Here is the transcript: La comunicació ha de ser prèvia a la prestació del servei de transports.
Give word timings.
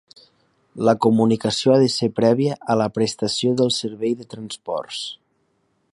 La 0.87 0.93
comunicació 1.05 1.73
ha 1.73 1.75
de 1.83 1.91
ser 1.97 2.09
prèvia 2.21 2.57
a 2.75 2.79
la 2.83 2.89
prestació 2.97 3.53
del 3.61 3.73
servei 3.79 4.19
de 4.23 4.29
transports. 4.35 5.05